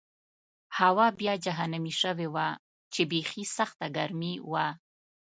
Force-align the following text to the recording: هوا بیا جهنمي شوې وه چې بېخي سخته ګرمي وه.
هوا 0.79 1.07
بیا 1.19 1.33
جهنمي 1.45 1.93
شوې 2.01 2.27
وه 2.35 2.47
چې 2.93 3.01
بېخي 3.11 3.43
سخته 3.57 3.85
ګرمي 3.97 4.33
وه. 4.51 4.67